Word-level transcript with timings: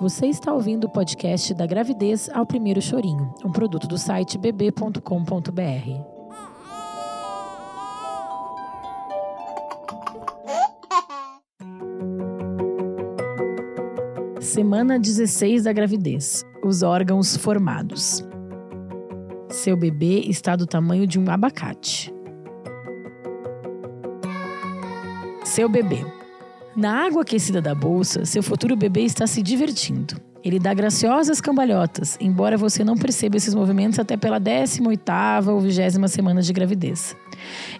Você 0.00 0.28
está 0.28 0.50
ouvindo 0.50 0.84
o 0.84 0.88
podcast 0.88 1.52
da 1.52 1.66
gravidez 1.66 2.30
ao 2.32 2.46
primeiro 2.46 2.80
chorinho, 2.80 3.34
um 3.44 3.52
produto 3.52 3.86
do 3.86 3.98
site 3.98 4.38
bb.com.br. 4.38 5.00
Semana 14.40 14.98
16 14.98 15.64
da 15.64 15.72
gravidez. 15.74 16.46
Os 16.64 16.82
órgãos 16.82 17.36
formados. 17.36 18.24
Seu 19.50 19.76
bebê 19.76 20.20
está 20.20 20.56
do 20.56 20.66
tamanho 20.66 21.06
de 21.06 21.18
um 21.18 21.30
abacate. 21.30 22.10
Seu 25.44 25.68
bebê 25.68 26.19
na 26.76 27.04
água 27.04 27.22
aquecida 27.22 27.60
da 27.60 27.74
bolsa, 27.74 28.24
seu 28.24 28.42
futuro 28.42 28.76
bebê 28.76 29.02
está 29.02 29.26
se 29.26 29.42
divertindo. 29.42 30.20
Ele 30.42 30.58
dá 30.58 30.72
graciosas 30.72 31.40
cambalhotas, 31.40 32.16
embora 32.20 32.56
você 32.56 32.82
não 32.82 32.96
perceba 32.96 33.36
esses 33.36 33.54
movimentos 33.54 33.98
até 33.98 34.16
pela 34.16 34.40
18ª 34.40 35.48
ou 35.48 35.60
20 35.60 36.08
semana 36.08 36.40
de 36.40 36.52
gravidez. 36.52 37.14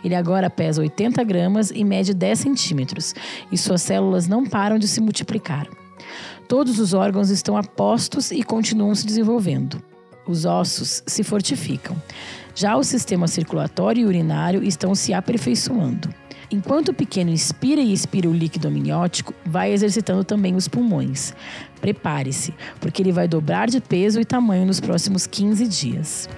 Ele 0.05 0.15
agora 0.15 0.51
pesa 0.51 0.83
80 0.83 1.23
gramas 1.25 1.71
e 1.71 1.85
mede 1.85 2.13
10 2.13 2.39
centímetros, 2.39 3.15
e 3.51 3.57
suas 3.57 3.81
células 3.81 4.27
não 4.27 4.45
param 4.45 4.79
de 4.79 4.87
se 4.87 5.01
multiplicar. 5.01 5.67
Todos 6.49 6.79
os 6.79 6.93
órgãos 6.93 7.31
estão 7.31 7.57
apostos 7.57 8.31
e 8.31 8.43
continuam 8.43 8.95
se 8.95 9.07
desenvolvendo. 9.07 9.81
Os 10.27 10.45
ossos 10.45 11.03
se 11.07 11.23
fortificam. 11.23 11.97
Já 12.55 12.77
o 12.77 12.85
sistema 12.85 13.27
circulatório 13.27 14.03
e 14.03 14.07
urinário 14.07 14.63
estão 14.63 14.95
se 14.95 15.15
aperfeiçoando. 15.15 16.13
Enquanto 16.53 16.89
o 16.89 16.95
pequeno 16.95 17.31
inspira 17.31 17.81
e 17.81 17.93
expira 17.93 18.29
o 18.29 18.33
líquido 18.33 18.67
amniótico, 18.67 19.33
vai 19.47 19.73
exercitando 19.73 20.25
também 20.25 20.57
os 20.57 20.67
pulmões. 20.67 21.33
Prepare-se, 21.81 22.53
porque 22.81 23.01
ele 23.01 23.13
vai 23.13 23.29
dobrar 23.29 23.69
de 23.69 23.81
peso 23.81 24.21
e 24.21 24.25
tamanho 24.25 24.67
nos 24.67 24.81
próximos 24.81 25.29
15 25.29 25.69
dias. 25.69 26.29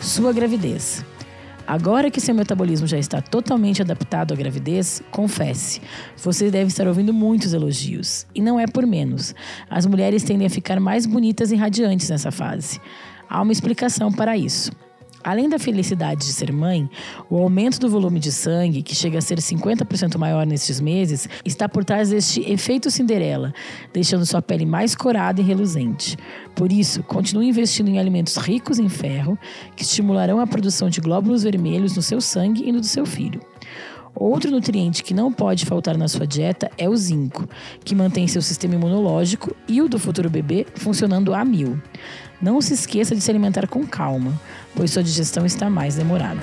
Sua 0.00 0.32
gravidez. 0.32 1.04
Agora 1.64 2.10
que 2.10 2.20
seu 2.20 2.34
metabolismo 2.34 2.86
já 2.86 2.98
está 2.98 3.20
totalmente 3.20 3.80
adaptado 3.80 4.32
à 4.32 4.36
gravidez, 4.36 5.02
confesse, 5.10 5.80
você 6.16 6.50
deve 6.50 6.68
estar 6.68 6.86
ouvindo 6.88 7.12
muitos 7.12 7.52
elogios. 7.52 8.26
E 8.34 8.40
não 8.40 8.58
é 8.58 8.66
por 8.66 8.84
menos. 8.86 9.34
As 9.70 9.86
mulheres 9.86 10.24
tendem 10.24 10.48
a 10.48 10.50
ficar 10.50 10.80
mais 10.80 11.06
bonitas 11.06 11.52
e 11.52 11.56
radiantes 11.56 12.10
nessa 12.10 12.32
fase. 12.32 12.80
Há 13.28 13.42
uma 13.42 13.52
explicação 13.52 14.12
para 14.12 14.36
isso. 14.36 14.70
Além 15.26 15.48
da 15.48 15.58
felicidade 15.58 16.20
de 16.20 16.32
ser 16.32 16.52
mãe, 16.52 16.88
o 17.28 17.36
aumento 17.36 17.80
do 17.80 17.90
volume 17.90 18.20
de 18.20 18.30
sangue, 18.30 18.80
que 18.80 18.94
chega 18.94 19.18
a 19.18 19.20
ser 19.20 19.38
50% 19.38 20.16
maior 20.16 20.46
nestes 20.46 20.80
meses, 20.80 21.28
está 21.44 21.68
por 21.68 21.84
trás 21.84 22.10
deste 22.10 22.48
efeito 22.48 22.92
Cinderela, 22.92 23.52
deixando 23.92 24.24
sua 24.24 24.40
pele 24.40 24.64
mais 24.64 24.94
corada 24.94 25.40
e 25.40 25.44
reluzente. 25.44 26.16
Por 26.54 26.70
isso, 26.70 27.02
continue 27.02 27.48
investindo 27.48 27.88
em 27.88 27.98
alimentos 27.98 28.36
ricos 28.36 28.78
em 28.78 28.88
ferro, 28.88 29.36
que 29.74 29.82
estimularão 29.82 30.38
a 30.38 30.46
produção 30.46 30.88
de 30.88 31.00
glóbulos 31.00 31.42
vermelhos 31.42 31.96
no 31.96 32.02
seu 32.02 32.20
sangue 32.20 32.62
e 32.64 32.70
no 32.70 32.78
do 32.78 32.86
seu 32.86 33.04
filho. 33.04 33.40
Outro 34.18 34.50
nutriente 34.50 35.04
que 35.04 35.12
não 35.12 35.30
pode 35.30 35.66
faltar 35.66 35.98
na 35.98 36.08
sua 36.08 36.26
dieta 36.26 36.70
é 36.78 36.88
o 36.88 36.96
zinco, 36.96 37.46
que 37.84 37.94
mantém 37.94 38.26
seu 38.26 38.40
sistema 38.40 38.74
imunológico 38.74 39.54
e 39.68 39.82
o 39.82 39.88
do 39.88 39.98
futuro 39.98 40.30
bebê 40.30 40.66
funcionando 40.74 41.34
a 41.34 41.44
mil. 41.44 41.78
Não 42.40 42.60
se 42.60 42.74
esqueça 42.74 43.14
de 43.14 43.20
se 43.20 43.30
alimentar 43.30 43.66
com 43.66 43.86
calma, 43.86 44.32
pois 44.74 44.90
sua 44.90 45.02
digestão 45.02 45.46
está 45.46 45.70
mais 45.70 45.96
demorada. 45.96 46.40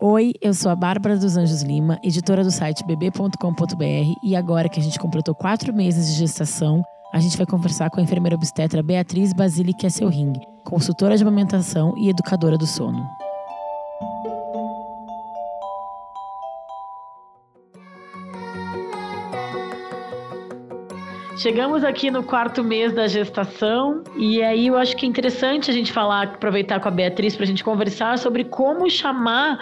Oi, 0.00 0.32
eu 0.40 0.54
sou 0.54 0.70
a 0.70 0.76
Bárbara 0.76 1.16
dos 1.16 1.36
Anjos 1.36 1.62
Lima, 1.62 1.98
editora 2.04 2.44
do 2.44 2.52
site 2.52 2.86
bebê.com.br 2.86 4.14
e 4.22 4.36
agora 4.36 4.68
que 4.68 4.78
a 4.78 4.82
gente 4.82 4.98
completou 4.98 5.34
quatro 5.34 5.74
meses 5.74 6.06
de 6.06 6.14
gestação, 6.14 6.84
a 7.12 7.18
gente 7.18 7.36
vai 7.36 7.46
conversar 7.46 7.90
com 7.90 7.98
a 7.98 8.02
enfermeira 8.02 8.36
obstetra 8.36 8.82
Beatriz 8.82 9.32
Basile 9.32 9.74
Kesselring, 9.74 10.34
consultora 10.64 11.16
de 11.16 11.22
amamentação 11.22 11.94
e 11.96 12.10
educadora 12.10 12.56
do 12.56 12.66
sono. 12.66 13.27
Chegamos 21.38 21.84
aqui 21.84 22.10
no 22.10 22.24
quarto 22.24 22.64
mês 22.64 22.92
da 22.92 23.06
gestação 23.06 24.02
e 24.16 24.42
aí 24.42 24.66
eu 24.66 24.76
acho 24.76 24.96
que 24.96 25.06
é 25.06 25.08
interessante 25.08 25.70
a 25.70 25.72
gente 25.72 25.92
falar, 25.92 26.24
aproveitar 26.24 26.80
com 26.80 26.88
a 26.88 26.90
Beatriz 26.90 27.36
para 27.36 27.44
a 27.44 27.46
gente 27.46 27.62
conversar 27.62 28.18
sobre 28.18 28.42
como 28.42 28.90
chamar 28.90 29.56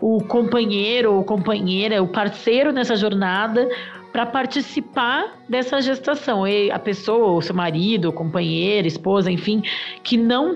o 0.00 0.24
companheiro 0.24 1.12
ou 1.12 1.22
companheira, 1.22 2.02
o 2.02 2.08
parceiro 2.08 2.72
nessa 2.72 2.96
jornada 2.96 3.68
para 4.10 4.24
participar 4.24 5.36
dessa 5.46 5.78
gestação. 5.82 6.48
E 6.48 6.70
a 6.70 6.78
pessoa, 6.78 7.32
o 7.32 7.42
seu 7.42 7.54
marido, 7.54 8.08
o 8.08 8.12
companheiro, 8.14 8.88
esposa, 8.88 9.30
enfim, 9.30 9.62
que 10.02 10.16
não 10.16 10.54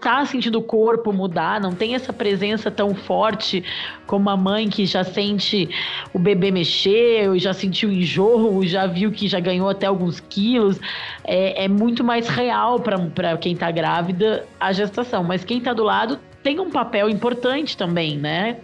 tá 0.00 0.24
sentindo 0.24 0.58
o 0.58 0.62
corpo 0.62 1.12
mudar, 1.12 1.60
não 1.60 1.72
tem 1.72 1.94
essa 1.94 2.12
presença 2.12 2.70
tão 2.70 2.94
forte 2.94 3.64
como 4.06 4.30
a 4.30 4.36
mãe 4.36 4.68
que 4.68 4.86
já 4.86 5.02
sente 5.02 5.68
o 6.12 6.18
bebê 6.18 6.50
mexer, 6.50 7.36
já 7.38 7.52
sentiu 7.52 7.90
enjoo, 7.90 8.64
já 8.66 8.86
viu 8.86 9.10
que 9.10 9.28
já 9.28 9.40
ganhou 9.40 9.68
até 9.68 9.86
alguns 9.86 10.20
quilos. 10.20 10.80
É, 11.24 11.64
é 11.64 11.68
muito 11.68 12.04
mais 12.04 12.28
real 12.28 12.80
para 12.80 13.36
quem 13.36 13.56
tá 13.56 13.70
grávida 13.70 14.46
a 14.58 14.72
gestação. 14.72 15.24
Mas 15.24 15.44
quem 15.44 15.60
tá 15.60 15.72
do 15.72 15.82
lado 15.82 16.18
tem 16.42 16.60
um 16.60 16.70
papel 16.70 17.10
importante 17.10 17.76
também, 17.76 18.16
né? 18.16 18.58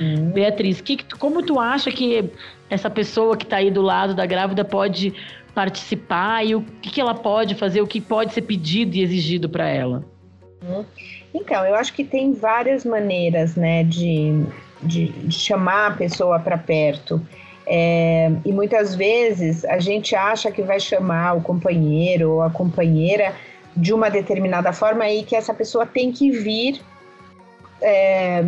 Uhum. 0.00 0.30
Beatriz, 0.30 0.80
que, 0.80 0.98
como 1.18 1.42
tu 1.42 1.60
acha 1.60 1.90
que 1.90 2.30
essa 2.70 2.88
pessoa 2.88 3.36
que 3.36 3.44
está 3.44 3.56
aí 3.56 3.70
do 3.70 3.82
lado 3.82 4.14
da 4.14 4.24
grávida 4.24 4.64
pode 4.64 5.12
participar 5.54 6.44
e 6.46 6.54
o 6.54 6.62
que, 6.82 6.90
que 6.90 7.00
ela 7.00 7.14
pode 7.14 7.54
fazer, 7.54 7.80
o 7.80 7.86
que 7.86 8.00
pode 8.00 8.32
ser 8.32 8.42
pedido 8.42 8.94
e 8.96 9.02
exigido 9.02 9.48
para 9.48 9.68
ela? 9.68 10.04
Então, 11.34 11.64
eu 11.64 11.74
acho 11.74 11.92
que 11.92 12.04
tem 12.04 12.32
várias 12.32 12.84
maneiras, 12.84 13.56
né, 13.56 13.84
de, 13.84 14.44
de, 14.82 15.08
de 15.08 15.34
chamar 15.34 15.92
a 15.92 15.94
pessoa 15.96 16.38
para 16.38 16.56
perto. 16.56 17.20
É, 17.66 18.30
e 18.44 18.52
muitas 18.52 18.94
vezes 18.94 19.64
a 19.64 19.78
gente 19.78 20.14
acha 20.14 20.52
que 20.52 20.62
vai 20.62 20.78
chamar 20.78 21.36
o 21.36 21.40
companheiro 21.40 22.30
ou 22.32 22.42
a 22.42 22.50
companheira 22.50 23.34
de 23.76 23.92
uma 23.92 24.08
determinada 24.08 24.72
forma 24.72 25.08
e 25.10 25.24
que 25.24 25.34
essa 25.34 25.52
pessoa 25.52 25.84
tem 25.84 26.12
que 26.12 26.30
vir, 26.30 26.80
é, 27.82 28.42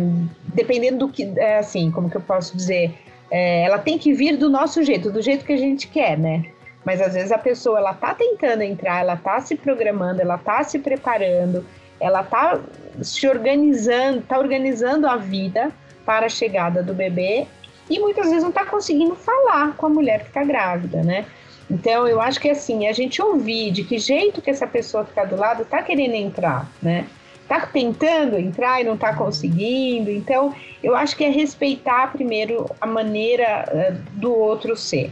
dependendo 0.53 0.99
do 0.99 1.09
que, 1.09 1.31
é, 1.37 1.59
assim, 1.59 1.91
como 1.91 2.09
que 2.09 2.17
eu 2.17 2.21
posso 2.21 2.55
dizer, 2.55 2.93
é, 3.29 3.63
ela 3.63 3.77
tem 3.77 3.97
que 3.97 4.13
vir 4.13 4.37
do 4.37 4.49
nosso 4.49 4.83
jeito, 4.83 5.11
do 5.11 5.21
jeito 5.21 5.45
que 5.45 5.53
a 5.53 5.57
gente 5.57 5.87
quer, 5.87 6.17
né? 6.17 6.45
Mas 6.83 7.01
às 7.01 7.13
vezes 7.13 7.31
a 7.31 7.37
pessoa 7.37 7.77
ela 7.77 7.93
tá 7.93 8.15
tentando 8.15 8.63
entrar, 8.63 9.01
ela 9.01 9.17
tá 9.17 9.39
se 9.41 9.55
programando, 9.55 10.21
ela 10.21 10.37
tá 10.37 10.63
se 10.63 10.79
preparando, 10.79 11.63
ela 11.99 12.23
tá 12.23 12.59
se 13.01 13.27
organizando, 13.27 14.21
tá 14.21 14.39
organizando 14.39 15.07
a 15.07 15.17
vida 15.17 15.71
para 16.05 16.25
a 16.25 16.29
chegada 16.29 16.81
do 16.81 16.93
bebê 16.93 17.45
e 17.89 17.99
muitas 17.99 18.27
vezes 18.27 18.43
não 18.43 18.51
tá 18.51 18.65
conseguindo 18.65 19.15
falar 19.15 19.75
com 19.75 19.87
a 19.87 19.89
mulher 19.89 20.21
que 20.21 20.27
está 20.27 20.43
grávida, 20.43 21.03
né? 21.03 21.25
Então 21.69 22.07
eu 22.07 22.19
acho 22.19 22.39
que 22.39 22.49
assim, 22.49 22.87
a 22.87 22.93
gente 22.93 23.21
ouvir 23.21 23.71
de 23.71 23.83
que 23.83 23.97
jeito 23.97 24.41
que 24.41 24.49
essa 24.49 24.65
pessoa 24.65 25.03
que 25.03 25.11
está 25.11 25.23
do 25.23 25.35
lado 25.35 25.65
tá 25.65 25.81
querendo 25.81 26.13
entrar, 26.13 26.69
né? 26.81 27.05
Tá 27.47 27.65
tentando 27.65 28.37
entrar 28.37 28.79
e 28.79 28.83
não 28.83 28.95
tá 28.95 29.15
conseguindo. 29.15 30.11
Então, 30.11 30.53
eu 30.83 30.95
acho 30.95 31.17
que 31.17 31.23
é 31.23 31.29
respeitar 31.29 32.11
primeiro 32.11 32.69
a 32.79 32.85
maneira 32.85 33.65
uh, 33.67 34.19
do 34.19 34.31
outro 34.31 34.75
ser, 34.75 35.11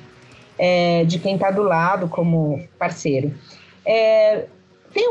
é, 0.55 1.03
de 1.03 1.17
quem 1.17 1.35
tá 1.35 1.49
do 1.49 1.63
lado 1.63 2.07
como 2.07 2.63
parceiro. 2.77 3.33
É, 3.83 4.45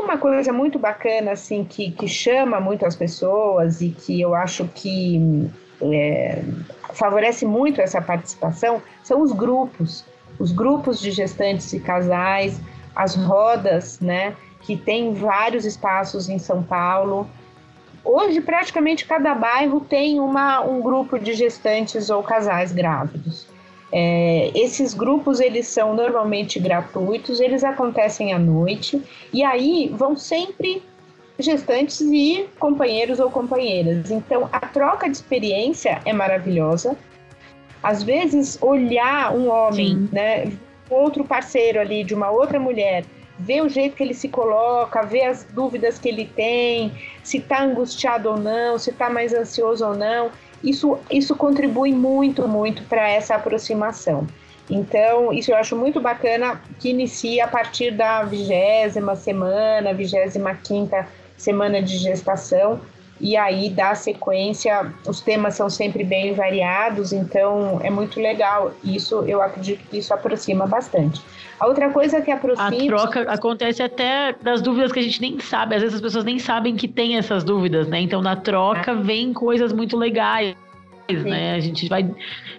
uma 0.07 0.17
coisa 0.17 0.53
muito 0.53 0.79
bacana, 0.79 1.31
assim, 1.31 1.65
que, 1.65 1.91
que 1.91 2.07
chama 2.07 2.59
muito 2.59 2.85
as 2.85 2.95
pessoas 2.95 3.81
e 3.81 3.89
que 3.89 4.21
eu 4.21 4.33
acho 4.33 4.65
que 4.73 5.49
é, 5.81 6.41
favorece 6.93 7.45
muito 7.45 7.81
essa 7.81 8.01
participação, 8.01 8.81
são 9.03 9.21
os 9.21 9.31
grupos. 9.31 10.05
Os 10.39 10.51
grupos 10.51 10.99
de 10.99 11.11
gestantes 11.11 11.73
e 11.73 11.79
casais, 11.79 12.61
as 12.95 13.15
rodas, 13.15 13.99
né? 13.99 14.35
Que 14.61 14.77
tem 14.77 15.13
vários 15.13 15.65
espaços 15.65 16.29
em 16.29 16.39
São 16.39 16.63
Paulo. 16.63 17.27
Hoje, 18.03 18.39
praticamente 18.39 19.05
cada 19.05 19.35
bairro 19.35 19.81
tem 19.81 20.19
uma, 20.19 20.61
um 20.61 20.79
grupo 20.79 21.19
de 21.19 21.33
gestantes 21.33 22.09
ou 22.09 22.23
casais 22.23 22.71
grávidos. 22.71 23.47
É, 23.91 24.51
esses 24.53 24.93
grupos 24.93 25.39
eles 25.39 25.67
são 25.67 25.95
normalmente 25.95 26.59
gratuitos, 26.59 27.39
eles 27.39 27.63
acontecem 27.63 28.33
à 28.33 28.39
noite 28.39 29.01
e 29.33 29.43
aí 29.43 29.89
vão 29.93 30.15
sempre 30.17 30.83
gestantes 31.39 32.01
e 32.01 32.47
companheiros 32.59 33.19
ou 33.19 33.31
companheiras. 33.31 34.11
Então 34.11 34.49
a 34.51 34.59
troca 34.59 35.09
de 35.09 35.15
experiência 35.15 36.01
é 36.03 36.11
maravilhosa. 36.11 36.97
Às 37.81 38.03
vezes 38.03 38.57
olhar 38.61 39.33
um 39.33 39.49
homem, 39.49 39.89
Sim. 39.89 40.09
né, 40.11 40.51
outro 40.89 41.23
parceiro 41.23 41.79
ali 41.79 42.03
de 42.03 42.13
uma 42.13 42.29
outra 42.29 42.59
mulher 42.59 43.05
ver 43.39 43.61
o 43.61 43.69
jeito 43.69 43.95
que 43.95 44.03
ele 44.03 44.13
se 44.13 44.27
coloca, 44.27 45.03
ver 45.03 45.25
as 45.25 45.43
dúvidas 45.43 45.99
que 45.99 46.09
ele 46.09 46.25
tem, 46.25 46.91
se 47.23 47.37
está 47.37 47.63
angustiado 47.63 48.29
ou 48.29 48.37
não, 48.37 48.77
se 48.79 48.89
está 48.89 49.09
mais 49.09 49.33
ansioso 49.33 49.85
ou 49.85 49.95
não. 49.95 50.31
Isso, 50.63 50.97
isso 51.09 51.35
contribui 51.35 51.91
muito, 51.91 52.47
muito 52.47 52.83
para 52.83 53.07
essa 53.09 53.35
aproximação. 53.35 54.27
Então, 54.69 55.31
isso 55.31 55.51
eu 55.51 55.55
acho 55.55 55.75
muito 55.75 56.01
bacana 56.01 56.61
que 56.79 56.89
inicia 56.89 57.45
a 57.45 57.47
partir 57.47 57.91
da 57.91 58.23
vigésima 58.23 59.15
semana, 59.15 59.93
vigésima 59.93 60.53
quinta 60.55 61.07
semana 61.37 61.81
de 61.81 61.97
gestação, 61.97 62.81
e 63.19 63.35
aí 63.35 63.69
dá 63.69 63.95
sequência. 63.95 64.93
Os 65.05 65.21
temas 65.21 65.55
são 65.55 65.69
sempre 65.69 66.03
bem 66.03 66.33
variados, 66.33 67.11
então 67.13 67.79
é 67.83 67.89
muito 67.89 68.19
legal. 68.19 68.71
Isso 68.83 69.23
eu 69.27 69.41
acredito 69.41 69.83
que 69.89 69.97
isso 69.97 70.13
aproxima 70.13 70.65
bastante. 70.67 71.21
A 71.59 71.67
outra 71.67 71.89
coisa 71.89 72.21
que 72.21 72.29
aproxima. 72.29 72.67
A 72.67 72.85
troca 72.85 73.21
acontece 73.31 73.81
até 73.81 74.33
das 74.41 74.61
dúvidas 74.61 74.91
que 74.91 74.99
a 74.99 75.03
gente 75.03 75.19
nem 75.19 75.39
sabe. 75.39 75.75
Às 75.75 75.81
vezes 75.81 75.95
as 75.95 76.01
pessoas 76.01 76.23
nem 76.23 76.37
sabem 76.37 76.75
que 76.75 76.87
tem 76.87 77.17
essas 77.17 77.43
dúvidas, 77.43 77.87
né? 77.87 77.99
Então 77.99 78.21
na 78.21 78.35
troca 78.35 78.91
ah. 78.91 78.95
vem 78.95 79.33
coisas 79.33 79.73
muito 79.73 79.97
legais, 79.97 80.55
sim. 81.09 81.15
né? 81.15 81.55
A 81.55 81.59
gente 81.59 81.89
vai 81.89 82.09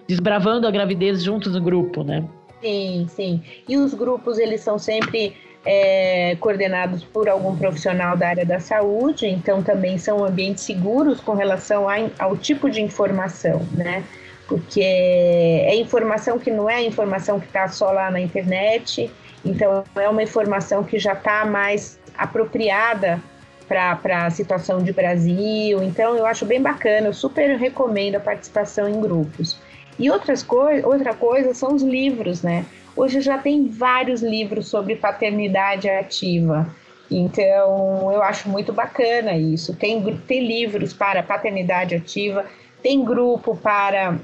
desbravando 0.07 0.67
a 0.67 0.71
gravidez 0.71 1.23
juntos 1.23 1.53
no 1.53 1.61
grupo, 1.61 2.03
né? 2.03 2.25
Sim, 2.61 3.05
sim. 3.07 3.41
E 3.67 3.77
os 3.77 3.93
grupos, 3.93 4.37
eles 4.37 4.61
são 4.61 4.77
sempre 4.77 5.33
é, 5.65 6.35
coordenados 6.39 7.03
por 7.03 7.27
algum 7.27 7.55
profissional 7.57 8.15
da 8.15 8.29
área 8.29 8.45
da 8.45 8.59
saúde, 8.59 9.27
então 9.27 9.61
também 9.61 9.97
são 9.97 10.23
ambientes 10.23 10.63
seguros 10.63 11.19
com 11.19 11.33
relação 11.33 11.89
a, 11.89 11.95
ao 12.17 12.37
tipo 12.37 12.69
de 12.69 12.81
informação, 12.81 13.61
né? 13.73 14.03
Porque 14.47 14.81
é 14.81 15.75
informação 15.75 16.39
que 16.39 16.49
não 16.49 16.69
é 16.69 16.83
informação 16.83 17.39
que 17.39 17.45
está 17.45 17.67
só 17.67 17.91
lá 17.91 18.09
na 18.09 18.19
internet, 18.19 19.11
então 19.45 19.83
é 19.95 20.09
uma 20.09 20.23
informação 20.23 20.83
que 20.83 20.97
já 20.97 21.13
está 21.13 21.45
mais 21.45 21.99
apropriada 22.17 23.21
para 23.67 24.25
a 24.25 24.29
situação 24.31 24.81
de 24.81 24.91
Brasil. 24.91 25.83
Então 25.83 26.15
eu 26.15 26.25
acho 26.25 26.45
bem 26.45 26.59
bacana, 26.59 27.07
eu 27.07 27.13
super 27.13 27.55
recomendo 27.57 28.15
a 28.15 28.19
participação 28.19 28.89
em 28.89 28.99
grupos. 28.99 29.59
E 29.99 30.09
outras 30.09 30.41
co 30.41 30.67
outra 30.83 31.13
coisa 31.13 31.53
são 31.53 31.75
os 31.75 31.83
livros, 31.83 32.41
né? 32.41 32.65
Hoje 32.99 33.21
já 33.21 33.37
tem 33.37 33.65
vários 33.65 34.21
livros 34.21 34.67
sobre 34.67 34.93
paternidade 34.93 35.89
ativa. 35.89 36.67
Então, 37.09 38.11
eu 38.11 38.21
acho 38.21 38.49
muito 38.49 38.73
bacana 38.73 39.37
isso. 39.37 39.73
Tem, 39.73 40.01
livros 40.29 40.91
para 40.91 41.23
paternidade 41.23 41.95
ativa, 41.95 42.45
tem 42.83 43.01
grupo 43.01 43.55
para 43.55 44.19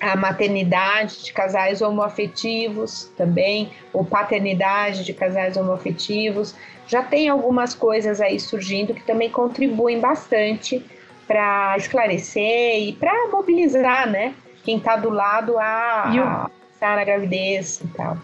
a 0.00 0.16
maternidade 0.16 1.22
de 1.22 1.34
casais 1.34 1.82
homoafetivos 1.82 3.12
também, 3.14 3.68
ou 3.92 4.06
paternidade 4.06 5.04
de 5.04 5.12
casais 5.12 5.58
homoafetivos. 5.58 6.54
Já 6.86 7.02
tem 7.02 7.28
algumas 7.28 7.74
coisas 7.74 8.22
aí 8.22 8.40
surgindo 8.40 8.94
que 8.94 9.04
também 9.04 9.28
contribuem 9.28 10.00
bastante 10.00 10.82
para 11.26 11.76
esclarecer 11.76 12.88
e 12.88 12.94
para 12.94 13.28
mobilizar, 13.30 14.08
né? 14.08 14.34
Quem 14.64 14.78
está 14.78 14.96
do 14.96 15.10
lado 15.10 15.58
a, 15.58 16.50
estar 16.78 16.96
na 16.96 17.04
gravidez 17.04 17.80
e 17.80 17.88
tal. 17.88 18.16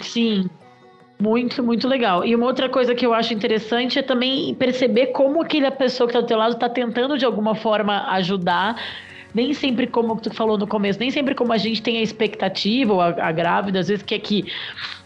Sim. 0.00 0.48
Muito, 1.20 1.62
muito 1.62 1.86
legal. 1.86 2.24
E 2.24 2.34
uma 2.34 2.46
outra 2.46 2.66
coisa 2.66 2.94
que 2.94 3.04
eu 3.04 3.12
acho 3.12 3.34
interessante 3.34 3.98
é 3.98 4.02
também 4.02 4.54
perceber 4.54 5.08
como 5.08 5.42
aquela 5.42 5.70
pessoa 5.70 6.08
que 6.08 6.12
está 6.12 6.20
do 6.22 6.26
teu 6.26 6.38
lado 6.38 6.54
está 6.54 6.68
tentando 6.68 7.18
de 7.18 7.26
alguma 7.26 7.54
forma 7.54 8.10
ajudar. 8.12 8.82
Nem 9.34 9.52
sempre 9.52 9.86
como 9.86 10.16
tu 10.16 10.32
falou 10.32 10.56
no 10.56 10.66
começo, 10.66 10.98
nem 10.98 11.10
sempre 11.10 11.34
como 11.34 11.52
a 11.52 11.58
gente 11.58 11.82
tem 11.82 11.98
a 11.98 12.02
expectativa, 12.02 12.92
ou 12.92 13.00
a, 13.00 13.08
a 13.08 13.30
grávida, 13.30 13.80
às 13.80 13.88
vezes 13.88 14.02
quer 14.02 14.18
que 14.18 14.50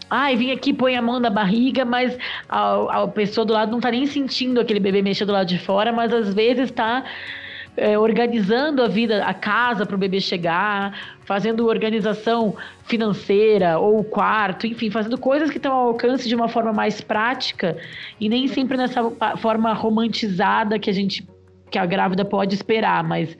Ai, 0.09 0.35
vem 0.35 0.51
aqui, 0.51 0.71
põe 0.71 0.95
a 0.95 1.01
mão 1.01 1.19
na 1.19 1.31
barriga, 1.31 1.83
mas 1.83 2.17
a, 2.47 3.03
a 3.03 3.07
pessoa 3.07 3.43
do 3.43 3.53
lado 3.53 3.71
não 3.71 3.79
está 3.79 3.89
nem 3.89 4.05
sentindo 4.05 4.61
aquele 4.61 4.79
bebê 4.79 5.01
mexer 5.01 5.25
do 5.25 5.33
lado 5.33 5.47
de 5.47 5.57
fora, 5.57 5.91
mas 5.91 6.13
às 6.13 6.33
vezes 6.33 6.69
está 6.69 7.03
é, 7.77 7.97
organizando 7.97 8.81
a 8.81 8.87
vida, 8.87 9.23
a 9.25 9.33
casa 9.33 9.85
para 9.85 9.95
o 9.95 9.99
bebê 9.99 10.19
chegar, 10.19 10.97
fazendo 11.25 11.67
organização 11.67 12.55
financeira 12.83 13.79
ou 13.79 14.03
quarto, 14.03 14.65
enfim, 14.67 14.89
fazendo 14.89 15.17
coisas 15.17 15.49
que 15.49 15.57
estão 15.57 15.73
ao 15.73 15.87
alcance 15.87 16.27
de 16.27 16.35
uma 16.35 16.47
forma 16.47 16.71
mais 16.71 17.01
prática 17.01 17.77
e 18.19 18.29
nem 18.29 18.47
sempre 18.47 18.77
nessa 18.77 19.01
forma 19.37 19.73
romantizada 19.73 20.79
que 20.79 20.89
a 20.89 20.93
gente 20.93 21.27
que 21.69 21.79
a 21.79 21.85
grávida 21.85 22.23
pode 22.23 22.53
esperar, 22.53 23.03
mas 23.03 23.35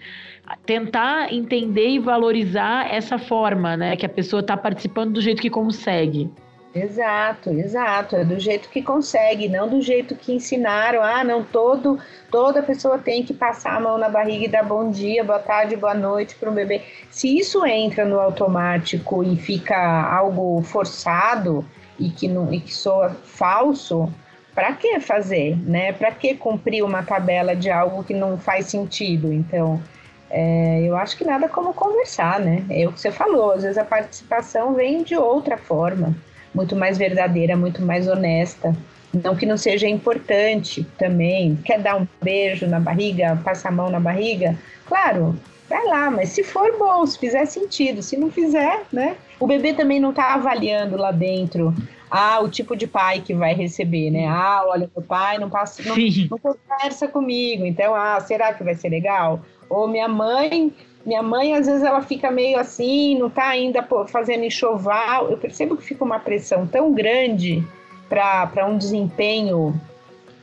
tentar 0.66 1.32
entender 1.32 1.90
e 1.90 2.00
valorizar 2.00 2.94
essa 2.94 3.18
forma, 3.18 3.78
né, 3.78 3.96
que 3.96 4.06
a 4.06 4.10
pessoa 4.10 4.42
está 4.42 4.58
participando 4.58 5.14
do 5.14 5.22
jeito 5.22 5.42
que 5.42 5.50
consegue. 5.50 6.30
Exato, 6.76 7.52
exato. 7.52 8.18
É 8.18 8.26
do 8.26 8.38
jeito 8.38 8.68
que 8.68 8.82
consegue, 8.82 9.48
não 9.48 9.70
do 9.70 9.80
jeito 9.82 10.14
que 10.14 10.34
ensinaram. 10.34 11.02
Ah, 11.02 11.24
não, 11.24 11.42
todo, 11.42 11.98
toda 12.30 12.62
pessoa 12.62 12.98
tem 12.98 13.24
que 13.24 13.34
passar 13.34 13.78
a 13.78 13.80
mão 13.80 13.98
na 13.98 14.10
barriga 14.10 14.44
e 14.44 14.50
dar 14.50 14.64
bom 14.64 14.92
dia, 14.92 15.24
boa 15.24 15.40
tarde, 15.40 15.78
boa 15.78 15.94
noite 15.94 16.36
para 16.36 16.50
o 16.50 16.54
bebê. 16.54 16.82
Se 17.10 17.38
isso 17.38 17.66
entra 17.66 18.04
no 18.04 18.20
automático 18.20 19.24
e 19.24 19.38
fica 19.38 19.78
algo 19.78 20.62
forçado 20.64 21.66
e 21.98 22.10
que, 22.10 22.28
não, 22.28 22.54
e 22.54 22.60
que 22.60 22.74
soa 22.74 23.10
falso, 23.24 24.12
para 24.54 24.74
que 24.74 25.00
fazer, 25.00 25.56
né? 25.58 25.94
Para 25.94 26.12
que 26.12 26.36
cumprir 26.36 26.84
uma 26.84 27.04
tabela 27.04 27.56
de 27.56 27.70
algo 27.72 28.04
que 28.04 28.14
não 28.14 28.38
faz 28.38 28.66
sentido? 28.68 29.32
Então, 29.32 29.82
é, 30.30 30.82
eu 30.84 30.98
acho 30.98 31.18
que 31.18 31.24
nada 31.24 31.48
como 31.48 31.74
conversar, 31.74 32.38
né? 32.42 32.66
É 32.70 32.86
o 32.86 32.92
que 32.92 33.00
você 33.00 33.12
falou, 33.12 33.54
às 33.54 33.64
vezes 33.64 33.78
a 33.78 33.86
participação 33.86 34.74
vem 34.74 35.04
de 35.04 35.16
outra 35.16 35.58
forma 35.58 36.14
muito 36.56 36.76
mais 36.76 36.98
verdadeira, 36.98 37.56
muito 37.56 37.82
mais 37.84 38.08
honesta. 38.08 38.76
Não 39.14 39.36
que 39.36 39.46
não 39.46 39.58
seja 39.58 39.88
importante 39.88 40.86
também. 40.98 41.56
Quer 41.64 41.80
dar 41.80 42.02
um 42.02 42.08
beijo 42.22 42.66
na 42.66 42.80
barriga, 42.80 43.40
passar 43.44 43.70
a 43.70 43.72
mão 43.72 43.90
na 43.90 44.00
barriga? 44.00 44.58
Claro, 44.86 45.36
vai 45.70 45.86
lá, 45.86 46.10
mas 46.10 46.30
se 46.30 46.44
for 46.44 46.76
bom, 46.78 47.06
se 47.06 47.20
fizer 47.20 47.46
sentido, 47.46 48.02
se 48.02 48.18
não 48.18 48.32
fizer, 48.32 48.84
né? 48.92 49.16
O 49.40 49.46
bebê 49.46 49.74
também 49.74 50.00
não 50.00 50.10
está 50.10 50.34
avaliando 50.34 50.98
lá 50.98 51.12
dentro 51.12 51.74
ah, 52.10 52.40
o 52.40 52.50
tipo 52.50 52.76
de 52.76 52.88
pai 52.88 53.22
que 53.22 53.34
vai 53.34 53.54
receber, 53.54 54.10
né? 54.10 54.28
Ah, 54.28 54.64
olha, 54.66 54.90
meu 54.96 55.06
pai 55.06 55.38
não 55.38 55.50
passa, 55.50 55.84
não, 55.84 55.96
não 56.30 56.38
conversa 56.38 57.08
comigo, 57.08 57.66
então, 57.66 57.94
ah, 57.94 58.20
será 58.22 58.54
que 58.54 58.64
vai 58.64 58.76
ser 58.76 58.90
legal? 58.90 59.42
Ou 59.70 59.88
minha 59.88 60.08
mãe 60.08 60.74
minha 61.06 61.22
mãe, 61.22 61.54
às 61.54 61.68
vezes, 61.68 61.84
ela 61.84 62.02
fica 62.02 62.32
meio 62.32 62.58
assim, 62.58 63.18
não 63.20 63.28
está 63.28 63.48
ainda 63.50 63.88
fazendo 64.08 64.44
enxoval. 64.44 65.30
Eu 65.30 65.38
percebo 65.38 65.78
que 65.78 65.84
fica 65.84 66.04
uma 66.04 66.20
pressão 66.20 66.66
tão 66.66 66.92
grande 66.92 67.64
para 68.10 68.66
um 68.68 68.78
desempenho 68.78 69.80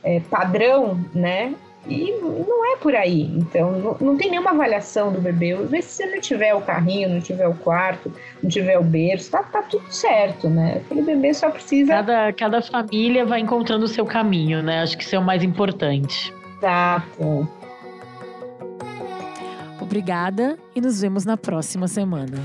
é, 0.03 0.21
padrão, 0.21 0.99
né? 1.13 1.53
E 1.85 2.13
não 2.21 2.73
é 2.73 2.77
por 2.77 2.95
aí. 2.95 3.23
Então, 3.35 3.73
não, 3.73 3.97
não, 3.99 4.17
tem 4.17 4.31
nenhuma 4.31 4.51
avaliação 4.51 5.11
do 5.11 5.19
bebê. 5.19 5.53
Se 5.81 5.81
você 5.81 6.05
não 6.05 6.21
tiver 6.21 6.53
o 6.53 6.61
carrinho, 6.61 7.09
não 7.09 7.19
tiver 7.19 7.47
o 7.47 7.53
quarto, 7.55 8.09
não 8.41 8.49
tiver 8.49 8.79
o 8.79 8.83
berço, 8.83 9.31
tá, 9.31 9.43
tá 9.43 9.61
tudo 9.63 9.91
certo, 9.91 10.49
né? 10.49 10.81
Aquele 10.85 11.01
bebê 11.01 11.33
só 11.33 11.49
precisa. 11.49 11.91
Cada, 11.91 12.31
cada 12.31 12.61
família 12.61 13.25
vai 13.25 13.41
encontrando 13.41 13.83
o 13.83 13.87
seu 13.89 14.05
caminho, 14.05 14.63
né? 14.63 14.81
Acho 14.81 14.97
que 14.97 15.03
isso 15.03 15.15
é 15.15 15.19
o 15.19 15.23
mais 15.23 15.43
importante. 15.43 16.33
Exato. 16.57 17.49
Obrigada 19.93 20.57
e 20.75 20.81
nos 20.81 21.01
vemos 21.01 21.23
na 21.23 21.37
próxima 21.37 21.87
semana. 21.87 22.41